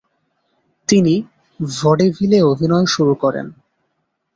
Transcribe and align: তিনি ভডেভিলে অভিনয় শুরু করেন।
তিনি 0.89 1.13
ভডেভিলে 1.59 2.39
অভিনয় 2.43 2.85
শুরু 2.85 3.13
করেন। 3.15 3.47